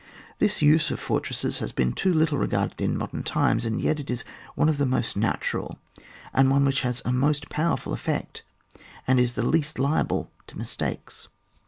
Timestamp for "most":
4.87-5.15, 7.11-7.49